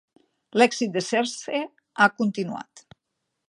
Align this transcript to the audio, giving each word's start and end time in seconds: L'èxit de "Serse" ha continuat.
L'èxit 0.61 0.95
de 0.95 1.03
"Serse" 1.09 1.61
ha 2.07 2.11
continuat. 2.23 2.87